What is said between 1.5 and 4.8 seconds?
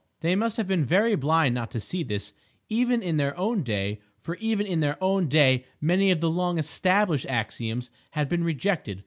not to see this, even in their own day; for even in